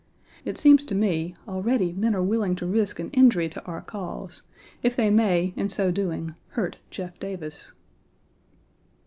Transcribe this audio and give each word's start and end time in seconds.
It 0.45 0.57
seems 0.57 0.83
to 0.85 0.95
me 0.95 1.35
already 1.47 1.93
men 1.93 2.15
are 2.15 2.23
willing 2.23 2.55
to 2.55 2.65
risk 2.65 2.97
an 2.99 3.11
injury 3.11 3.47
to 3.49 3.63
our 3.65 3.81
cause, 3.81 4.41
if 4.81 4.95
they 4.95 5.11
may 5.11 5.53
in 5.55 5.69
so 5.69 5.91
doing 5.91 6.33
hurt 6.53 6.77
Jeff 6.89 7.19
Davis. 7.19 7.73